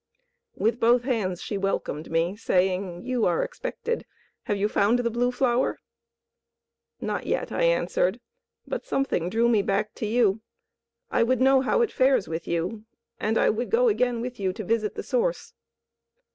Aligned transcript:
With 0.55 0.79
both 0.79 1.03
hands 1.03 1.43
she 1.43 1.59
welcomed 1.59 2.09
me, 2.09 2.35
saying: 2.35 3.03
"You 3.03 3.25
are 3.27 3.43
expected. 3.43 4.03
Have 4.45 4.57
you 4.57 4.67
found 4.67 4.97
the 4.97 5.11
Blue 5.11 5.31
Flower?" 5.31 5.77
"Not 6.99 7.27
yet," 7.27 7.51
I 7.51 7.61
answered, 7.65 8.19
"but 8.65 8.87
something 8.87 9.29
drew 9.29 9.47
me 9.47 9.61
back 9.61 9.93
to 9.97 10.07
you. 10.07 10.41
I 11.11 11.21
would 11.21 11.39
know 11.39 11.61
how 11.61 11.83
it 11.83 11.91
fares 11.91 12.27
with 12.27 12.47
you, 12.47 12.83
and 13.19 13.37
I 13.37 13.51
would 13.51 13.69
go 13.69 13.89
again 13.89 14.21
with 14.21 14.39
you 14.39 14.53
to 14.53 14.63
visit 14.63 14.95
the 14.95 15.03
Source." 15.03 15.53